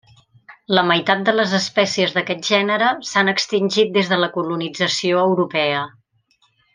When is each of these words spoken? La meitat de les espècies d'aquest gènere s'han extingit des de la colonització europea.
La 0.77 0.83
meitat 0.91 1.19
de 1.27 1.33
les 1.35 1.51
espècies 1.57 2.15
d'aquest 2.15 2.49
gènere 2.55 2.87
s'han 3.11 3.29
extingit 3.37 3.93
des 4.01 4.09
de 4.15 4.19
la 4.25 4.31
colonització 4.39 5.21
europea. 5.29 5.85